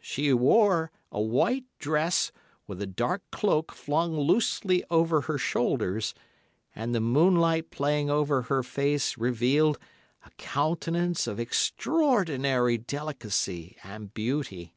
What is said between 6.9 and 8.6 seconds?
the moonlight playing over